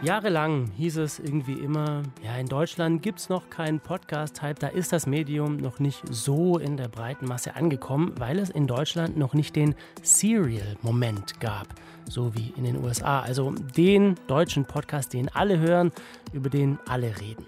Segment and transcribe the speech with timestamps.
[0.00, 4.92] Jahrelang hieß es irgendwie immer, ja, in Deutschland gibt es noch keinen Podcast-Hype, da ist
[4.92, 9.34] das Medium noch nicht so in der breiten Masse angekommen, weil es in Deutschland noch
[9.34, 11.66] nicht den Serial-Moment gab,
[12.08, 13.22] so wie in den USA.
[13.22, 15.90] Also den deutschen Podcast, den alle hören,
[16.32, 17.46] über den alle reden.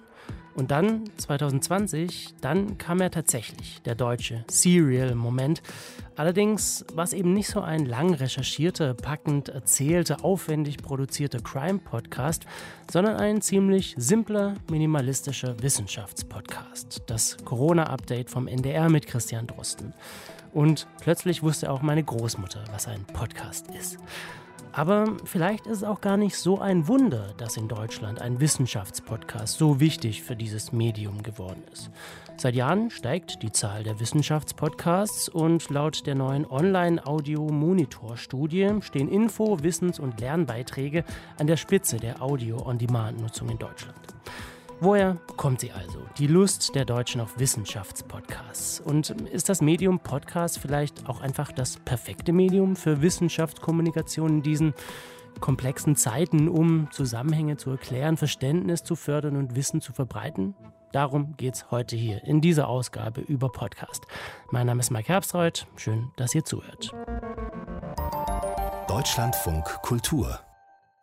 [0.54, 5.62] Und dann, 2020, dann kam er tatsächlich, der deutsche Serial-Moment.
[6.16, 12.44] Allerdings war es eben nicht so ein lang recherchierter, packend erzählter, aufwendig produzierter Crime-Podcast,
[12.90, 17.04] sondern ein ziemlich simpler, minimalistischer Wissenschaftspodcast.
[17.06, 19.94] Das Corona-Update vom NDR mit Christian Drosten.
[20.52, 23.98] Und plötzlich wusste auch meine Großmutter, was ein Podcast ist.
[24.72, 29.58] Aber vielleicht ist es auch gar nicht so ein Wunder, dass in Deutschland ein Wissenschaftspodcast
[29.58, 31.90] so wichtig für dieses Medium geworden ist.
[32.36, 39.98] Seit Jahren steigt die Zahl der Wissenschaftspodcasts und laut der neuen Online-Audio-Monitor-Studie stehen Info-, Wissens-
[39.98, 41.02] und Lernbeiträge
[41.38, 44.19] an der Spitze der Audio-on-Demand-Nutzung in Deutschland.
[44.82, 46.06] Woher kommt sie also?
[46.16, 48.80] Die Lust der Deutschen auf Wissenschaftspodcasts.
[48.80, 54.74] Und ist das Medium Podcast vielleicht auch einfach das perfekte Medium für Wissenschaftskommunikation in diesen
[55.40, 60.54] komplexen Zeiten, um Zusammenhänge zu erklären, Verständnis zu fördern und Wissen zu verbreiten?
[60.92, 64.06] Darum geht es heute hier in dieser Ausgabe über Podcast.
[64.50, 65.66] Mein Name ist Mike Herbstreuth.
[65.76, 66.94] Schön, dass ihr zuhört.
[68.88, 70.40] Deutschlandfunk Kultur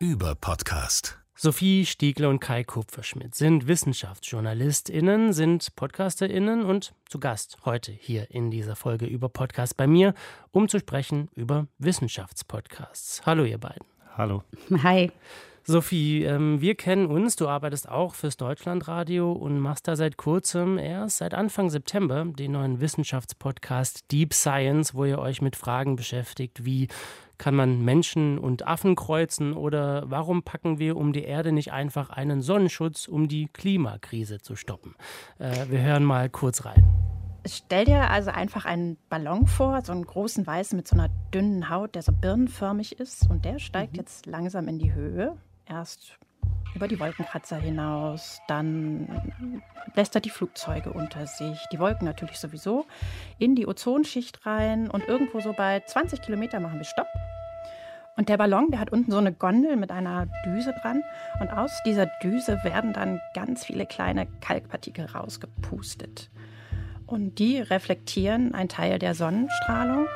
[0.00, 1.27] über Podcast.
[1.40, 8.50] Sophie Stiegler und Kai Kupferschmidt sind WissenschaftsjournalistInnen, sind PodcasterInnen und zu Gast heute hier in
[8.50, 10.14] dieser Folge über Podcast bei mir,
[10.50, 13.24] um zu sprechen über Wissenschaftspodcasts.
[13.24, 13.86] Hallo, ihr beiden.
[14.16, 14.42] Hallo.
[14.82, 15.12] Hi.
[15.62, 17.36] Sophie, ähm, wir kennen uns.
[17.36, 22.52] Du arbeitest auch fürs Deutschlandradio und machst da seit kurzem, erst seit Anfang September, den
[22.52, 26.88] neuen Wissenschaftspodcast Deep Science, wo ihr euch mit Fragen beschäftigt, wie
[27.38, 32.10] kann man Menschen und Affen kreuzen oder warum packen wir um die Erde nicht einfach
[32.10, 34.94] einen Sonnenschutz, um die Klimakrise zu stoppen?
[35.38, 36.84] Äh, wir hören mal kurz rein.
[37.46, 41.70] Stell dir also einfach einen Ballon vor, so einen großen weißen mit so einer dünnen
[41.70, 44.00] Haut, der so birnenförmig ist und der steigt mhm.
[44.00, 45.36] jetzt langsam in die Höhe.
[45.64, 46.18] Erst
[46.74, 49.08] über die Wolkenkratzer hinaus, dann
[49.94, 52.86] lässt er die Flugzeuge unter sich, die Wolken natürlich sowieso,
[53.38, 57.08] in die Ozonschicht rein und irgendwo so bei 20 Kilometer machen wir Stopp.
[58.16, 61.02] Und der Ballon, der hat unten so eine Gondel mit einer Düse dran
[61.40, 66.28] und aus dieser Düse werden dann ganz viele kleine Kalkpartikel rausgepustet.
[67.06, 70.08] Und die reflektieren einen Teil der Sonnenstrahlung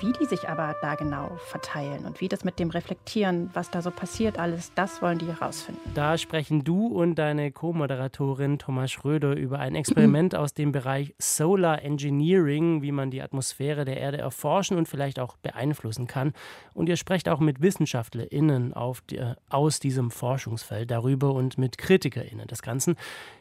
[0.00, 3.82] wie die sich aber da genau verteilen und wie das mit dem Reflektieren, was da
[3.82, 5.80] so passiert, alles, das wollen die herausfinden.
[5.94, 11.82] Da sprechen du und deine Co-Moderatorin Thomas Schröder über ein Experiment aus dem Bereich Solar
[11.82, 16.32] Engineering, wie man die Atmosphäre der Erde erforschen und vielleicht auch beeinflussen kann.
[16.74, 18.74] Und ihr sprecht auch mit WissenschaftlerInnen
[19.10, 22.96] die, aus diesem Forschungsfeld darüber und mit KritikerInnen des Ganzen.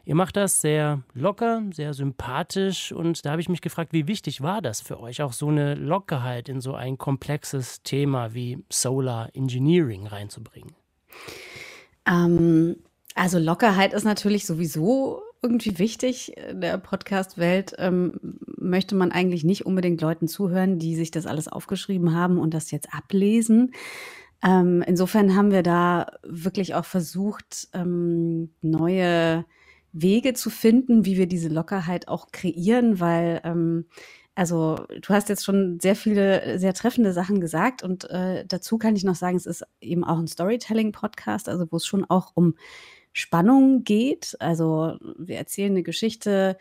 [0.08, 4.40] Ihr macht das sehr locker, sehr sympathisch und da habe ich mich gefragt, wie wichtig
[4.40, 9.30] war das für euch, auch so eine Lockerheit in so ein komplexes Thema wie Solar
[9.36, 10.72] Engineering reinzubringen?
[12.06, 12.78] Ähm,
[13.16, 16.38] also Lockerheit ist natürlich sowieso irgendwie wichtig.
[16.38, 21.50] In der Podcast-Welt ähm, möchte man eigentlich nicht unbedingt Leuten zuhören, die sich das alles
[21.50, 23.74] aufgeschrieben haben und das jetzt ablesen.
[24.42, 29.44] Ähm, insofern haben wir da wirklich auch versucht, ähm, neue
[30.02, 33.86] Wege zu finden, wie wir diese Lockerheit auch kreieren, weil ähm,
[34.36, 38.96] also du hast jetzt schon sehr viele sehr treffende Sachen gesagt und äh, dazu kann
[38.96, 42.54] ich noch sagen, es ist eben auch ein Storytelling-Podcast, also wo es schon auch um
[43.14, 44.38] Spannung geht.
[44.40, 46.56] Also wir erzählen eine Geschichte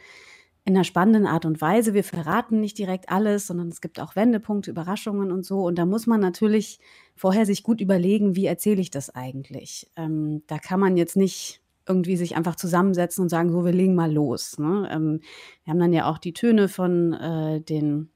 [0.65, 1.93] in einer spannenden Art und Weise.
[1.93, 5.63] Wir verraten nicht direkt alles, sondern es gibt auch Wendepunkte, Überraschungen und so.
[5.65, 6.81] Und da muss man natürlich
[7.15, 9.89] vorher sich gut überlegen, wie erzähle ich das eigentlich.
[9.97, 13.95] Ähm, da kann man jetzt nicht irgendwie sich einfach zusammensetzen und sagen, so, wir legen
[13.95, 14.59] mal los.
[14.59, 14.89] Ne?
[14.91, 15.21] Ähm,
[15.65, 18.11] wir haben dann ja auch die Töne von äh, den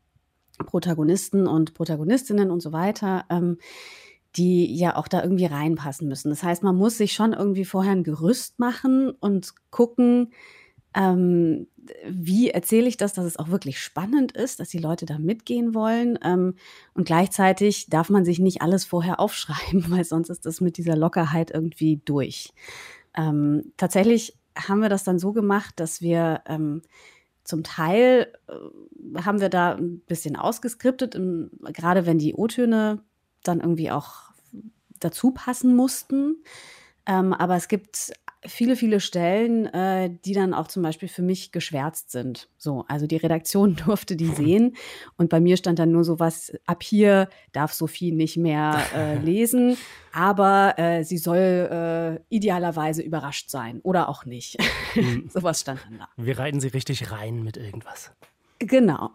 [0.64, 3.58] Protagonisten und Protagonistinnen und so weiter, ähm,
[4.36, 6.30] die ja auch da irgendwie reinpassen müssen.
[6.30, 10.32] Das heißt, man muss sich schon irgendwie vorher ein Gerüst machen und gucken,
[10.94, 11.66] ähm,
[12.08, 15.74] wie erzähle ich das, dass es auch wirklich spannend ist, dass die Leute da mitgehen
[15.74, 16.18] wollen.
[16.22, 16.54] Ähm,
[16.94, 20.96] und gleichzeitig darf man sich nicht alles vorher aufschreiben, weil sonst ist das mit dieser
[20.96, 22.52] Lockerheit irgendwie durch.
[23.16, 26.82] Ähm, tatsächlich haben wir das dann so gemacht, dass wir ähm,
[27.44, 33.02] zum Teil äh, haben wir da ein bisschen ausgeskriptet, im, gerade wenn die O-Töne
[33.42, 34.30] dann irgendwie auch
[35.00, 36.42] dazu passen mussten.
[37.06, 38.12] Ähm, aber es gibt
[38.46, 42.48] viele, viele Stellen, äh, die dann auch zum Beispiel für mich geschwärzt sind.
[42.56, 44.76] So, also die Redaktion durfte die sehen
[45.16, 49.18] und bei mir stand dann nur so was, ab hier darf Sophie nicht mehr äh,
[49.22, 49.76] lesen,
[50.12, 54.56] aber äh, sie soll äh, idealerweise überrascht sein oder auch nicht.
[54.94, 55.28] Mhm.
[55.32, 56.08] Sowas stand dann da.
[56.16, 58.12] Wir reiten sie richtig rein mit irgendwas.
[58.58, 59.10] Genau.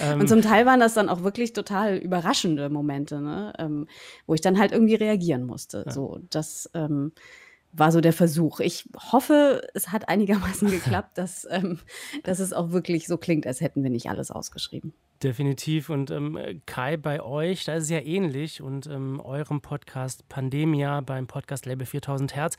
[0.00, 0.20] Ähm.
[0.20, 3.52] Und zum Teil waren das dann auch wirklich total überraschende Momente, ne?
[3.58, 3.86] ähm,
[4.26, 5.84] wo ich dann halt irgendwie reagieren musste.
[5.86, 5.92] Ja.
[5.92, 7.12] So, das ähm,
[7.78, 8.60] war so der Versuch.
[8.60, 11.78] Ich hoffe, es hat einigermaßen geklappt, dass, ähm,
[12.24, 14.92] dass es auch wirklich so klingt, als hätten wir nicht alles ausgeschrieben.
[15.22, 15.88] Definitiv.
[15.88, 18.60] Und ähm, Kai, bei euch, da ist es ja ähnlich.
[18.60, 22.56] Und ähm, eurem Podcast Pandemia beim Podcast Label 4000 Hertz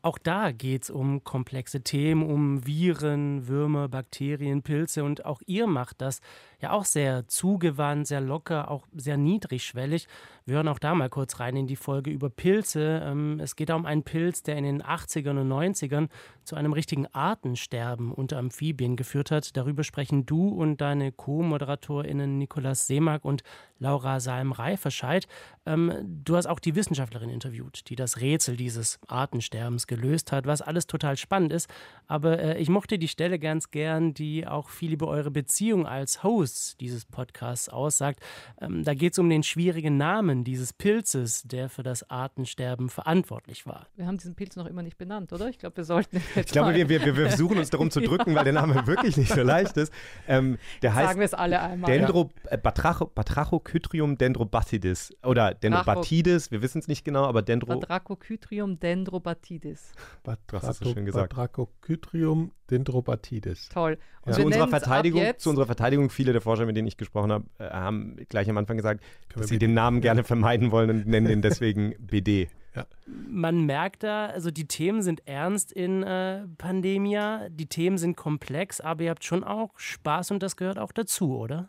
[0.00, 5.66] auch da geht es um komplexe Themen, um Viren, Würmer, Bakterien, Pilze und auch ihr
[5.66, 6.20] macht das
[6.60, 10.08] ja auch sehr zugewandt, sehr locker, auch sehr niedrigschwellig.
[10.44, 13.02] Wir hören auch da mal kurz rein in die Folge über Pilze.
[13.04, 16.08] Ähm, es geht da um einen Pilz, der in den 80ern und 90ern
[16.42, 19.56] zu einem richtigen Artensterben unter Amphibien geführt hat.
[19.56, 23.42] Darüber sprechen du und deine Co-ModeratorInnen Nikolaus Seemack und
[23.78, 25.28] Laura Salm-Reiferscheid.
[25.66, 25.92] Ähm,
[26.24, 30.86] du hast auch die Wissenschaftlerin interviewt, die das Rätsel dieses Artensterbens gelöst hat, was alles
[30.86, 31.68] total spannend ist.
[32.06, 36.22] Aber äh, ich mochte die Stelle ganz gern, die auch viel über eure Beziehung als
[36.22, 36.47] Host
[36.80, 38.20] dieses Podcasts aussagt.
[38.60, 43.66] Ähm, da geht es um den schwierigen Namen dieses Pilzes, der für das Artensterben verantwortlich
[43.66, 43.86] war.
[43.96, 45.48] Wir haben diesen Pilz noch immer nicht benannt, oder?
[45.48, 46.22] Ich glaube, wir sollten.
[46.36, 49.32] Ich glaube, wir, wir, wir versuchen uns darum zu drücken, weil der Name wirklich nicht
[49.32, 49.92] so leicht ist.
[50.26, 51.90] Ähm, der heißt Sagen wir es alle einmal.
[51.90, 57.78] Dendro, äh, Batracho, Batrachokytrium dendrobatidis oder dendrobatidis, wir wissen es nicht genau, aber Dendro.
[57.78, 59.92] Batrachokytrium dendrobatidis.
[60.22, 61.30] Das hast du schön gesagt.
[61.34, 63.68] Batrachokytrium dendrobatidis.
[63.68, 63.98] Toll.
[64.26, 64.32] Ja.
[64.32, 67.68] Zu, unserer Verteidigung, zu unserer Verteidigung, viele der Forscher, mit denen ich gesprochen habe, äh,
[67.70, 71.28] haben gleich am Anfang gesagt, Können dass sie den Namen gerne vermeiden wollen und nennen
[71.28, 72.48] ihn deswegen BD.
[72.74, 72.86] Ja.
[73.06, 78.80] Man merkt da, also die Themen sind ernst in äh, Pandemia, die Themen sind komplex,
[78.80, 81.68] aber ihr habt schon auch Spaß und das gehört auch dazu, oder?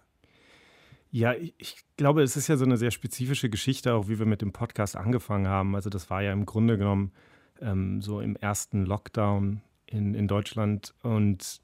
[1.11, 4.27] Ja, ich, ich glaube, es ist ja so eine sehr spezifische Geschichte, auch wie wir
[4.27, 5.75] mit dem Podcast angefangen haben.
[5.75, 7.11] Also das war ja im Grunde genommen
[7.61, 11.61] ähm, so im ersten Lockdown in, in Deutschland und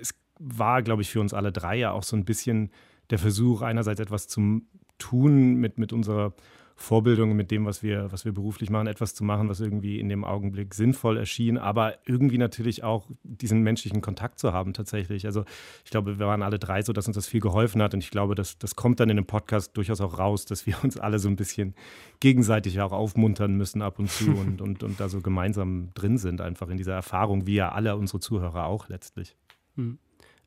[0.00, 2.70] es war, glaube ich, für uns alle drei ja auch so ein bisschen
[3.10, 4.62] der Versuch, einerseits etwas zu
[4.98, 6.32] tun mit, mit unserer
[6.76, 10.08] Vorbildung, mit dem, was wir, was wir beruflich machen, etwas zu machen, was irgendwie in
[10.08, 15.26] dem Augenblick sinnvoll erschien, aber irgendwie natürlich auch diesen menschlichen Kontakt zu haben tatsächlich.
[15.26, 15.44] Also
[15.84, 18.10] ich glaube, wir waren alle drei so, dass uns das viel geholfen hat und ich
[18.10, 21.18] glaube, das, das kommt dann in dem Podcast durchaus auch raus, dass wir uns alle
[21.18, 21.74] so ein bisschen
[22.20, 26.40] gegenseitig auch aufmuntern müssen ab und zu und, und, und da so gemeinsam drin sind,
[26.40, 29.36] einfach in dieser Erfahrung, wie ja alle unsere Zuhörer auch letztlich.
[29.76, 29.98] Hm.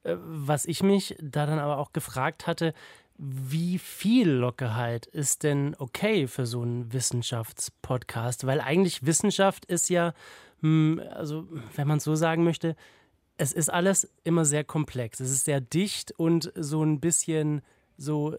[0.03, 2.73] Äh, was ich mich da dann aber auch gefragt hatte,
[3.17, 8.45] wie viel Lockerheit ist denn okay für so einen Wissenschaftspodcast?
[8.45, 10.13] Weil eigentlich Wissenschaft ist ja,
[10.61, 12.75] hm, also wenn man es so sagen möchte,
[13.37, 15.19] es ist alles immer sehr komplex.
[15.19, 17.61] Es ist sehr dicht und so ein bisschen
[17.97, 18.35] so,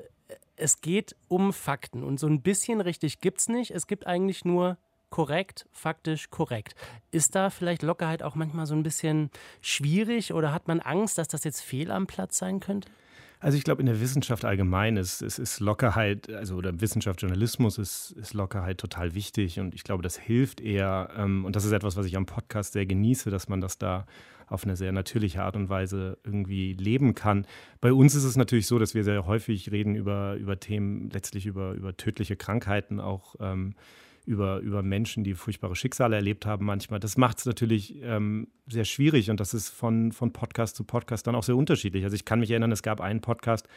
[0.57, 3.71] es geht um Fakten und so ein bisschen richtig gibt es nicht.
[3.71, 4.77] Es gibt eigentlich nur
[5.15, 6.75] korrekt, faktisch korrekt.
[7.13, 9.31] Ist da vielleicht Lockerheit auch manchmal so ein bisschen
[9.61, 12.91] schwierig oder hat man Angst, dass das jetzt fehl am Platz sein könnte?
[13.39, 17.79] Also ich glaube, in der Wissenschaft allgemein ist, ist, ist Lockerheit, also oder Wissenschaft, Journalismus
[17.79, 21.11] ist, ist Lockerheit total wichtig und ich glaube, das hilft eher.
[21.17, 24.07] Ähm, und das ist etwas, was ich am Podcast sehr genieße, dass man das da
[24.49, 27.47] auf eine sehr natürliche Art und Weise irgendwie leben kann.
[27.81, 31.47] Bei uns ist es natürlich so, dass wir sehr häufig reden über, über Themen, letztlich
[31.47, 33.37] über, über tödliche Krankheiten auch.
[33.39, 33.77] Ähm,
[34.27, 37.01] über, über Menschen, die furchtbare Schicksale erlebt haben manchmal.
[37.01, 41.27] Das macht es natürlich ähm, sehr schwierig und das ist von, von Podcast zu Podcast
[41.27, 42.05] dann auch sehr unterschiedlich.
[42.05, 43.69] Also ich kann mich erinnern, es gab einen Podcast,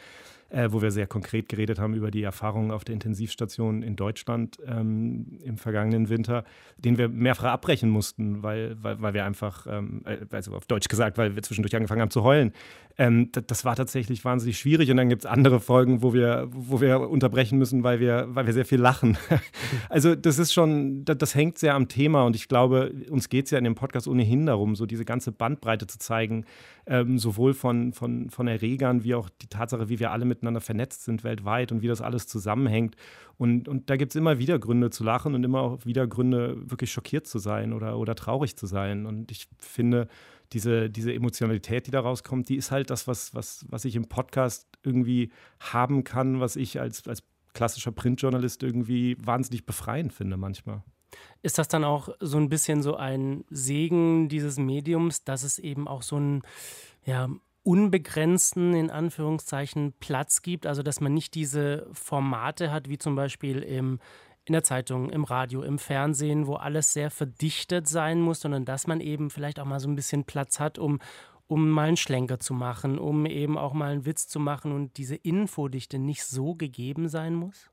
[0.50, 4.58] äh, wo wir sehr konkret geredet haben über die Erfahrungen auf der Intensivstation in Deutschland
[4.66, 6.44] ähm, im vergangenen Winter,
[6.78, 10.88] den wir mehrfach abbrechen mussten, weil, weil, weil wir einfach, ähm, äh, also auf Deutsch
[10.88, 12.52] gesagt, weil wir zwischendurch angefangen haben zu heulen.
[13.00, 16.80] Ähm, das, war tatsächlich wahnsinnig schwierig und dann gibt es andere Folgen, wo wir, wo
[16.80, 19.16] wir unterbrechen müssen, weil wir, weil wir sehr viel lachen.
[19.88, 23.44] also das ist schon, das, das hängt sehr am Thema und ich glaube, uns geht
[23.44, 26.44] es ja in dem Podcast ohnehin darum, so diese ganze Bandbreite zu zeigen,
[26.86, 31.04] ähm, sowohl von, von, von Erregern wie auch die Tatsache, wie wir alle miteinander vernetzt
[31.04, 32.96] sind weltweit und wie das alles zusammenhängt.
[33.36, 36.56] Und, und da gibt es immer wieder Gründe zu lachen und immer auch wieder Gründe,
[36.70, 39.06] wirklich schockiert zu sein oder, oder traurig zu sein.
[39.06, 40.08] Und ich finde,
[40.52, 44.06] diese, diese Emotionalität, die da rauskommt, die ist halt das, was, was, was ich im
[44.06, 45.30] Podcast irgendwie
[45.60, 50.82] haben kann, was ich als, als klassischer Printjournalist irgendwie wahnsinnig befreiend finde manchmal.
[51.42, 55.88] Ist das dann auch so ein bisschen so ein Segen dieses Mediums, dass es eben
[55.88, 56.42] auch so einen
[57.04, 57.28] ja,
[57.68, 60.66] unbegrenzten, in Anführungszeichen, Platz gibt?
[60.66, 63.98] Also, dass man nicht diese Formate hat, wie zum Beispiel im
[64.46, 68.86] in der Zeitung, im Radio, im Fernsehen, wo alles sehr verdichtet sein muss, sondern dass
[68.86, 71.00] man eben vielleicht auch mal so ein bisschen Platz hat, um,
[71.48, 74.96] um mal einen Schlenker zu machen, um eben auch mal einen Witz zu machen und
[74.96, 77.70] diese Infodichte nicht so gegeben sein muss?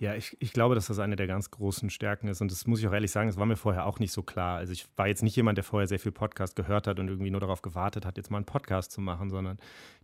[0.00, 2.40] Ja, ich, ich glaube, dass das eine der ganz großen Stärken ist.
[2.40, 4.56] Und das muss ich auch ehrlich sagen, das war mir vorher auch nicht so klar.
[4.56, 7.30] Also ich war jetzt nicht jemand, der vorher sehr viel Podcast gehört hat und irgendwie
[7.30, 9.58] nur darauf gewartet hat, jetzt mal einen Podcast zu machen, sondern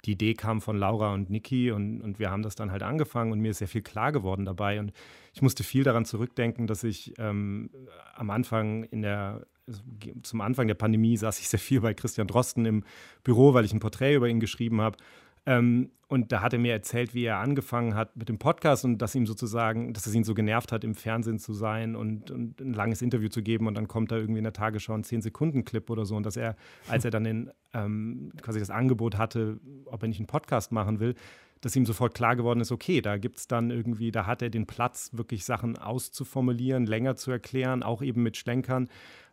[0.05, 3.33] die Idee kam von Laura und Niki und, und wir haben das dann halt angefangen
[3.33, 4.79] und mir ist sehr viel klar geworden dabei.
[4.79, 4.93] Und
[5.35, 7.71] ich musste viel daran zurückdenken, dass ich ähm,
[8.15, 9.83] am Anfang in der also
[10.23, 12.85] zum Anfang der Pandemie saß ich sehr viel bei Christian Drosten im
[13.23, 14.99] Büro, weil ich ein Porträt über ihn geschrieben habe.
[15.47, 18.99] Ähm, und da hat er mir erzählt, wie er angefangen hat mit dem Podcast und
[18.99, 22.61] dass ihm sozusagen, dass es ihn so genervt hat, im Fernsehen zu sein und, und
[22.61, 25.89] ein langes Interview zu geben und dann kommt da irgendwie in der Tagesschau ein 10-Sekunden-Clip
[25.89, 26.17] oder so.
[26.17, 26.57] Und dass er,
[26.89, 30.99] als er dann den, ähm, quasi das Angebot hatte, ob er nicht einen Podcast machen
[30.99, 31.15] will,
[31.61, 34.51] dass ihm sofort klar geworden ist, okay, da gibt es dann irgendwie, da hat er
[34.51, 38.89] den Platz, wirklich Sachen auszuformulieren, länger zu erklären, auch eben mit Schlenkern.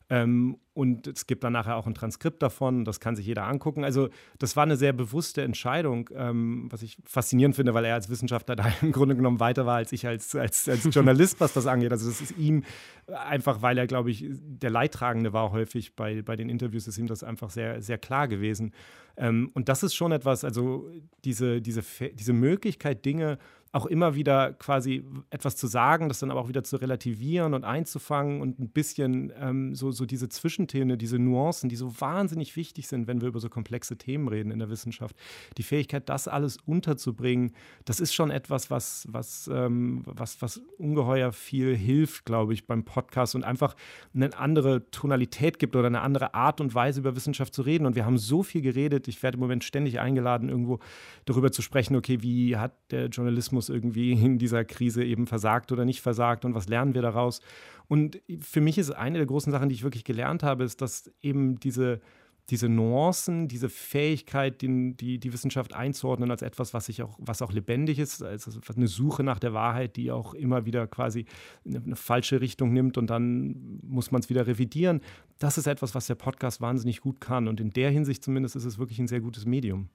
[0.09, 3.83] Ähm, und es gibt dann nachher auch ein Transkript davon, das kann sich jeder angucken.
[3.83, 4.09] Also
[4.39, 8.55] das war eine sehr bewusste Entscheidung, ähm, was ich faszinierend finde, weil er als Wissenschaftler
[8.55, 11.91] da im Grunde genommen weiter war als ich als, als, als Journalist, was das angeht.
[11.91, 12.63] Also das ist ihm
[13.07, 17.07] einfach, weil er, glaube ich, der Leidtragende war häufig bei, bei den Interviews, ist ihm
[17.07, 18.71] das einfach sehr, sehr klar gewesen.
[19.17, 20.89] Ähm, und das ist schon etwas, also
[21.25, 21.81] diese, diese,
[22.13, 23.39] diese Möglichkeit, Dinge
[23.77, 27.63] auch immer wieder quasi etwas zu sagen, das dann aber auch wieder zu relativieren und
[27.63, 32.88] einzufangen und ein bisschen ähm, so, so diese Zwischentöne, diese Nuancen, die so wahnsinnig wichtig
[32.88, 35.15] sind, wenn wir über so komplexe Themen reden in der Wissenschaft.
[35.57, 37.51] Die Fähigkeit, das alles unterzubringen,
[37.86, 42.84] das ist schon etwas, was, was, ähm, was, was ungeheuer viel hilft, glaube ich, beim
[42.84, 43.75] Podcast und einfach
[44.15, 47.86] eine andere Tonalität gibt oder eine andere Art und Weise über Wissenschaft zu reden.
[47.86, 49.07] Und wir haben so viel geredet.
[49.07, 50.79] Ich werde im Moment ständig eingeladen, irgendwo
[51.25, 55.71] darüber zu sprechen, okay, wie hat der Journalismus Journalismus irgendwie in dieser Krise eben versagt
[55.71, 57.41] oder nicht versagt und was lernen wir daraus.
[57.88, 61.09] Und für mich ist eine der großen Sachen, die ich wirklich gelernt habe, ist, dass
[61.21, 62.01] eben diese,
[62.50, 67.41] diese Nuancen, diese Fähigkeit, die, die, die Wissenschaft einzuordnen als etwas, was, ich auch, was
[67.41, 71.25] auch lebendig ist, als eine Suche nach der Wahrheit, die auch immer wieder quasi
[71.65, 75.00] eine, eine falsche Richtung nimmt und dann muss man es wieder revidieren.
[75.39, 77.47] Das ist etwas, was der Podcast wahnsinnig gut kann.
[77.47, 79.89] Und in der Hinsicht zumindest ist es wirklich ein sehr gutes Medium.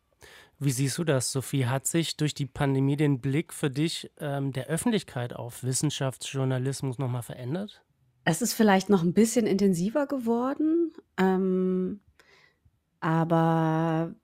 [0.64, 1.66] Wie siehst du das, Sophie?
[1.66, 7.24] Hat sich durch die Pandemie den Blick für dich ähm, der Öffentlichkeit auf Wissenschaftsjournalismus nochmal
[7.24, 7.82] verändert?
[8.24, 11.98] Es ist vielleicht noch ein bisschen intensiver geworden, ähm,
[13.00, 14.14] aber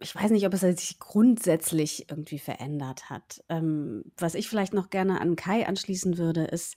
[0.00, 3.44] ich weiß nicht, ob es sich grundsätzlich irgendwie verändert hat.
[3.50, 6.76] Ähm, was ich vielleicht noch gerne an Kai anschließen würde, ist,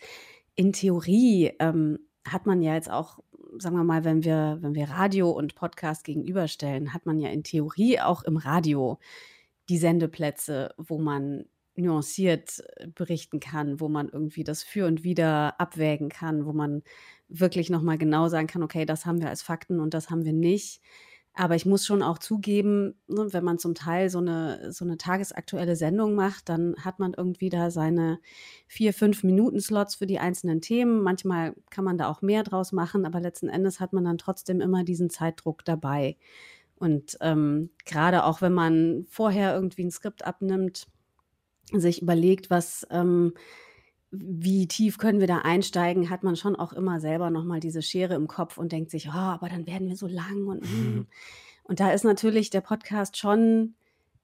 [0.56, 3.20] in Theorie ähm, hat man ja jetzt auch
[3.60, 7.44] sagen wir mal, wenn wir, wenn wir Radio und Podcast gegenüberstellen, hat man ja in
[7.44, 9.00] Theorie auch im Radio
[9.70, 15.60] die Sendeplätze, wo man nuanciert äh, berichten kann, wo man irgendwie das für und wieder
[15.60, 16.84] abwägen kann, wo man
[17.28, 20.34] wirklich nochmal genau sagen kann, okay, das haben wir als Fakten und das haben wir
[20.34, 20.82] nicht.
[21.40, 24.98] Aber ich muss schon auch zugeben, ne, wenn man zum Teil so eine, so eine
[24.98, 28.20] tagesaktuelle Sendung macht, dann hat man irgendwie da seine
[28.68, 31.02] vier, fünf Minuten Slots für die einzelnen Themen.
[31.02, 34.60] Manchmal kann man da auch mehr draus machen, aber letzten Endes hat man dann trotzdem
[34.60, 36.18] immer diesen Zeitdruck dabei.
[36.76, 40.88] Und ähm, gerade auch wenn man vorher irgendwie ein Skript abnimmt,
[41.72, 43.32] sich überlegt, was ähm,
[44.12, 48.16] wie tief können wir da einsteigen, hat man schon auch immer selber nochmal diese Schere
[48.16, 51.08] im Kopf und denkt sich, oh, aber dann werden wir so lang und mm.
[51.64, 53.76] und da ist natürlich der Podcast schon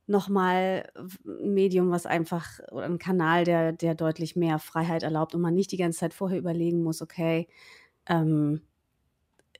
[0.08, 0.90] nochmal
[1.26, 5.54] ein Medium, was einfach oder ein Kanal, der, der deutlich mehr Freiheit erlaubt und man
[5.54, 7.48] nicht die ganze Zeit vorher überlegen muss, okay,
[8.08, 8.62] ähm,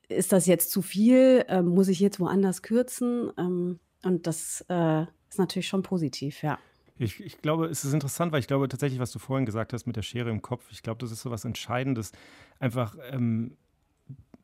[0.08, 1.46] ist das jetzt zu viel?
[1.48, 3.32] Ähm, muss ich jetzt woanders kürzen?
[3.38, 6.60] Ähm, und das äh, ist natürlich schon positiv, ja.
[6.98, 9.86] Ich, ich, glaube, es ist interessant, weil ich glaube tatsächlich, was du vorhin gesagt hast
[9.86, 12.14] mit der Schere im Kopf, ich glaube, das ist so was Entscheidendes.
[12.60, 13.58] Einfach, ähm,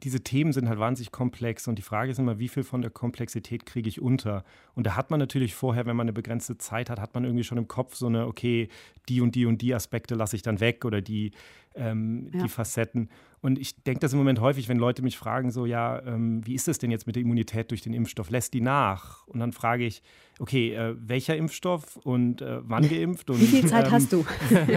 [0.03, 2.91] diese Themen sind halt wahnsinnig komplex und die Frage ist immer, wie viel von der
[2.91, 4.43] Komplexität kriege ich unter?
[4.73, 7.43] Und da hat man natürlich vorher, wenn man eine begrenzte Zeit hat, hat man irgendwie
[7.43, 8.69] schon im Kopf so eine, okay,
[9.09, 11.31] die und die und die Aspekte lasse ich dann weg oder die,
[11.75, 12.43] ähm, ja.
[12.43, 13.09] die Facetten.
[13.41, 16.53] Und ich denke das im Moment häufig, wenn Leute mich fragen, so, ja, ähm, wie
[16.53, 18.29] ist es denn jetzt mit der Immunität durch den Impfstoff?
[18.29, 19.25] Lässt die nach?
[19.25, 20.03] Und dann frage ich,
[20.37, 23.31] okay, äh, welcher Impfstoff und äh, wann geimpft?
[23.31, 24.25] Und, wie viel Zeit ähm, hast du?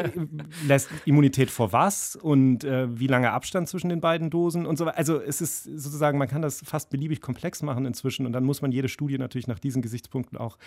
[0.67, 2.17] lässt Immunität vor was?
[2.17, 4.97] Und äh, wie lange Abstand zwischen den beiden Dosen und so weiter?
[4.97, 8.63] Also es ist sozusagen, man kann das fast beliebig komplex machen inzwischen und dann muss
[8.63, 10.59] man jede Studie natürlich nach diesen Gesichtspunkten auch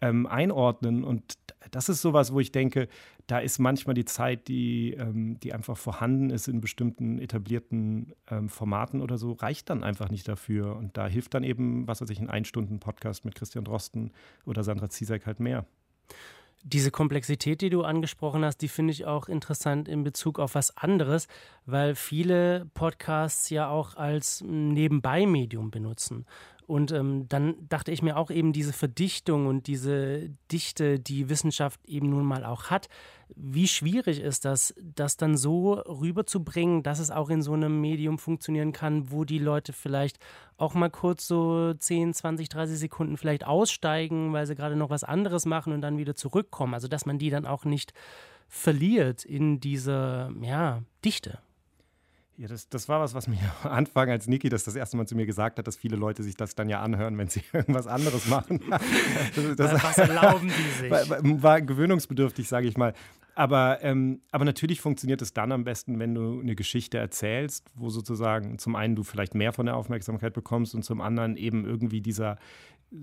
[0.00, 1.04] ähm, einordnen.
[1.04, 1.34] Und
[1.70, 2.88] das ist sowas, wo ich denke,
[3.26, 7.41] da ist manchmal die Zeit, die, ähm, die einfach vorhanden ist in bestimmten etablierten
[8.30, 10.76] ähm, Formaten oder so, reicht dann einfach nicht dafür.
[10.76, 14.12] Und da hilft dann eben, was weiß ich, ein Ein-Stunden-Podcast mit Christian Drosten
[14.44, 15.66] oder Sandra Ziesek halt mehr.
[16.64, 20.76] Diese Komplexität, die du angesprochen hast, die finde ich auch interessant in Bezug auf was
[20.76, 21.26] anderes,
[21.66, 26.24] weil viele Podcasts ja auch als Nebenbei-Medium benutzen.
[26.66, 31.80] Und ähm, dann dachte ich mir auch eben diese Verdichtung und diese Dichte, die Wissenschaft
[31.86, 32.88] eben nun mal auch hat,
[33.34, 38.18] wie schwierig ist das, das dann so rüberzubringen, dass es auch in so einem Medium
[38.18, 40.18] funktionieren kann, wo die Leute vielleicht
[40.56, 45.04] auch mal kurz so 10, 20, 30 Sekunden vielleicht aussteigen, weil sie gerade noch was
[45.04, 46.74] anderes machen und dann wieder zurückkommen.
[46.74, 47.92] Also dass man die dann auch nicht
[48.48, 51.38] verliert in dieser ja, Dichte.
[52.38, 55.06] Ja, das, das war was, was mir am Anfang, als Niki das das erste Mal
[55.06, 57.86] zu mir gesagt hat, dass viele Leute sich das dann ja anhören, wenn sie irgendwas
[57.86, 58.60] anderes machen.
[58.70, 60.90] Das, das was erlauben die sich?
[60.90, 61.06] War,
[61.42, 62.94] war gewöhnungsbedürftig, sage ich mal.
[63.34, 67.88] Aber, ähm, aber natürlich funktioniert es dann am besten, wenn du eine Geschichte erzählst, wo
[67.88, 72.02] sozusagen zum einen du vielleicht mehr von der Aufmerksamkeit bekommst und zum anderen eben irgendwie
[72.02, 72.36] dieser,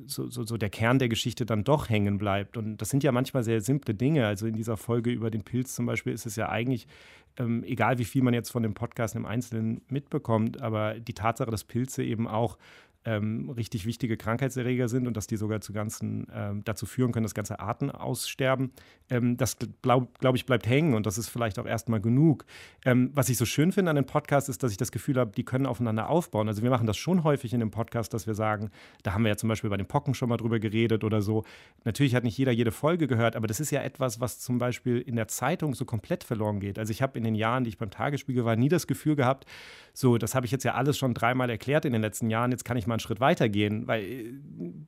[0.05, 2.57] so, so, so, der Kern der Geschichte dann doch hängen bleibt.
[2.57, 4.27] Und das sind ja manchmal sehr simple Dinge.
[4.27, 6.88] Also in dieser Folge über den Pilz zum Beispiel ist es ja eigentlich,
[7.38, 11.50] ähm, egal wie viel man jetzt von dem Podcast im Einzelnen mitbekommt, aber die Tatsache,
[11.50, 12.57] dass Pilze eben auch
[13.06, 17.24] ähm, richtig wichtige Krankheitserreger sind und dass die sogar zu ganzen, ähm, dazu führen können,
[17.24, 18.72] dass ganze Arten aussterben.
[19.10, 22.46] Ähm, das, glaube glaub ich, bleibt hängen und das ist vielleicht auch erstmal genug.
[22.86, 25.32] Ähm, was ich so schön finde an den Podcasts ist, dass ich das Gefühl habe,
[25.32, 26.48] die können aufeinander aufbauen.
[26.50, 28.70] Also wir machen das schon häufig in dem Podcast, dass wir sagen,
[29.03, 31.46] da haben wir ja zum Beispiel bei den Pocken schon mal drüber geredet oder so.
[31.86, 35.00] Natürlich hat nicht jeder jede Folge gehört, aber das ist ja etwas, was zum Beispiel
[35.00, 36.77] in der Zeitung so komplett verloren geht.
[36.77, 39.46] Also ich habe in den Jahren, die ich beim Tagesspiegel war, nie das Gefühl gehabt,
[39.94, 42.65] so, das habe ich jetzt ja alles schon dreimal erklärt in den letzten Jahren, jetzt
[42.65, 44.34] kann ich mal einen Schritt weiter gehen, weil äh,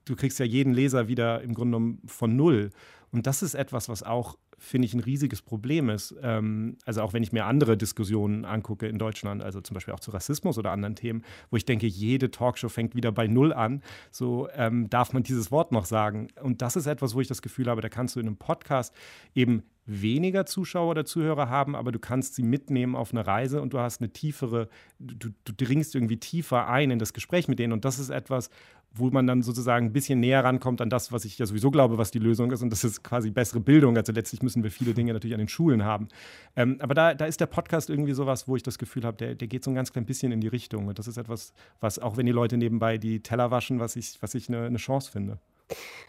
[0.05, 2.71] du kriegst ja jeden Leser wieder im Grunde genommen von null.
[3.11, 6.15] Und das ist etwas, was auch, finde ich, ein riesiges Problem ist.
[6.21, 9.99] Ähm, also auch wenn ich mir andere Diskussionen angucke in Deutschland, also zum Beispiel auch
[9.99, 13.81] zu Rassismus oder anderen Themen, wo ich denke, jede Talkshow fängt wieder bei Null an.
[14.11, 16.29] So ähm, darf man dieses Wort noch sagen.
[16.41, 18.93] Und das ist etwas, wo ich das Gefühl habe, da kannst du in einem Podcast
[19.35, 23.73] eben weniger Zuschauer oder Zuhörer haben, aber du kannst sie mitnehmen auf eine Reise und
[23.73, 24.69] du hast eine tiefere,
[24.99, 27.73] du, du dringst irgendwie tiefer ein in das Gespräch mit denen.
[27.73, 28.49] Und das ist etwas,
[28.93, 31.97] wo man dann sozusagen ein bisschen näher rankommt an das, was ich ja sowieso glaube,
[31.97, 32.61] was die Lösung ist.
[32.61, 33.95] Und das ist quasi bessere Bildung.
[33.95, 36.09] Also letztlich müssen wir viele Dinge natürlich an den Schulen haben.
[36.55, 39.35] Ähm, aber da, da ist der Podcast irgendwie sowas, wo ich das Gefühl habe, der,
[39.35, 40.87] der geht so ein ganz klein bisschen in die Richtung.
[40.87, 44.21] Und das ist etwas, was auch wenn die Leute nebenbei die Teller waschen, was ich,
[44.21, 45.39] was ich eine, eine Chance finde.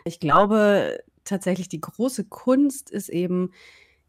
[0.04, 3.52] Ich glaube tatsächlich, die große Kunst ist eben,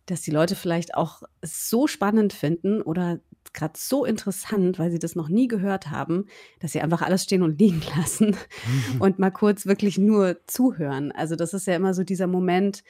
[0.05, 3.19] dass die Leute vielleicht auch so spannend finden oder
[3.53, 6.25] gerade so interessant, weil sie das noch nie gehört haben,
[6.59, 8.35] dass sie einfach alles stehen und liegen lassen
[8.99, 11.11] und mal kurz wirklich nur zuhören.
[11.11, 12.83] Also das ist ja immer so dieser Moment,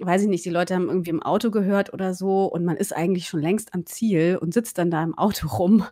[0.00, 2.94] weiß ich nicht, die Leute haben irgendwie im Auto gehört oder so und man ist
[2.94, 5.84] eigentlich schon längst am Ziel und sitzt dann da im Auto rum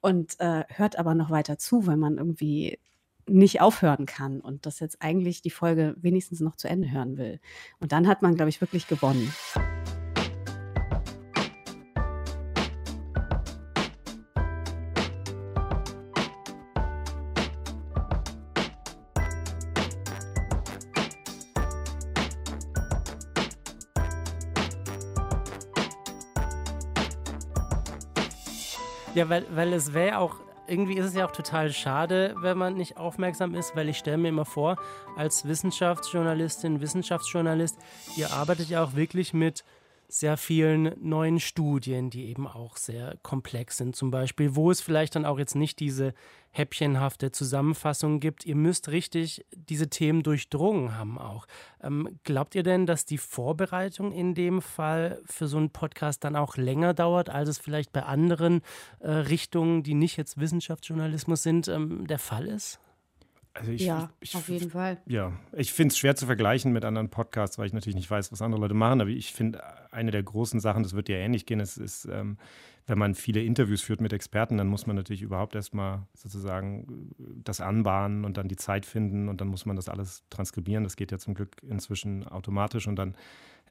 [0.00, 2.78] und äh, hört aber noch weiter zu, weil man irgendwie
[3.28, 7.40] nicht aufhören kann und das jetzt eigentlich die Folge wenigstens noch zu Ende hören will.
[7.80, 9.32] Und dann hat man, glaube ich, wirklich gewonnen.
[29.14, 30.36] Ja, weil, weil es wäre auch
[30.68, 34.18] irgendwie ist es ja auch total schade, wenn man nicht aufmerksam ist, weil ich stelle
[34.18, 34.76] mir immer vor,
[35.16, 37.78] als Wissenschaftsjournalistin, Wissenschaftsjournalist,
[38.16, 39.64] ihr arbeitet ja auch wirklich mit
[40.08, 45.14] sehr vielen neuen Studien, die eben auch sehr komplex sind, zum Beispiel, wo es vielleicht
[45.14, 46.14] dann auch jetzt nicht diese
[46.50, 48.46] häppchenhafte Zusammenfassung gibt.
[48.46, 51.46] Ihr müsst richtig diese Themen durchdrungen haben auch.
[51.82, 56.36] Ähm, glaubt ihr denn, dass die Vorbereitung in dem Fall für so einen Podcast dann
[56.36, 58.62] auch länger dauert, als es vielleicht bei anderen
[59.00, 62.80] äh, Richtungen, die nicht jetzt Wissenschaftsjournalismus sind, ähm, der Fall ist?
[63.58, 64.98] Also ich, ja, ich, auf jeden Fall.
[65.06, 68.30] Ja, ich finde es schwer zu vergleichen mit anderen Podcasts, weil ich natürlich nicht weiß,
[68.30, 69.00] was andere Leute machen.
[69.00, 72.38] Aber ich finde, eine der großen Sachen, das wird dir ähnlich gehen, ist, ist ähm,
[72.86, 77.12] wenn man viele Interviews führt mit Experten, dann muss man natürlich überhaupt erstmal sozusagen
[77.44, 80.84] das anbahnen und dann die Zeit finden und dann muss man das alles transkribieren.
[80.84, 83.14] Das geht ja zum Glück inzwischen automatisch und dann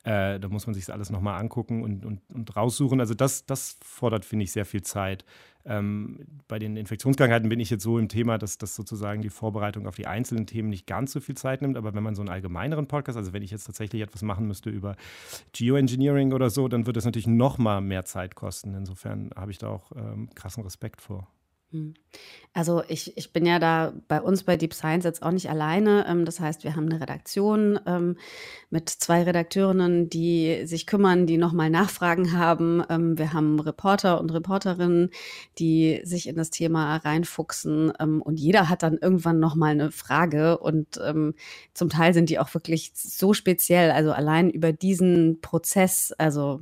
[0.07, 3.01] äh, da muss man sich das alles nochmal angucken und, und, und raussuchen.
[3.01, 5.25] Also das, das fordert, finde ich, sehr viel Zeit.
[5.65, 9.85] Ähm, bei den Infektionskrankheiten bin ich jetzt so im Thema, dass das sozusagen die Vorbereitung
[9.85, 11.75] auf die einzelnen Themen nicht ganz so viel Zeit nimmt.
[11.75, 14.69] Aber wenn man so einen allgemeineren Podcast, also wenn ich jetzt tatsächlich etwas machen müsste
[14.69, 14.95] über
[15.51, 18.75] Geoengineering oder so, dann wird das natürlich noch mal mehr Zeit kosten.
[18.75, 21.27] Insofern habe ich da auch ähm, krassen Respekt vor.
[21.71, 21.95] Hm.
[22.53, 26.05] Also ich, ich bin ja da bei uns bei Deep Science jetzt auch nicht alleine.
[26.07, 28.17] Ähm, das heißt, wir haben eine Redaktion ähm,
[28.69, 32.81] mit zwei Redakteurinnen, die sich kümmern, die nochmal Nachfragen haben.
[32.89, 35.09] Ähm, wir haben Reporter und Reporterinnen,
[35.59, 37.91] die sich in das Thema reinfuchsen.
[37.91, 40.57] und jeder hat dann irgendwann nochmal eine Frage.
[40.57, 40.99] Und
[41.73, 43.91] zum Teil sind die auch wirklich so speziell.
[43.91, 46.61] Also allein über diesen Prozess, also